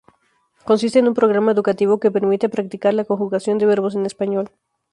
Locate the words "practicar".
2.55-2.95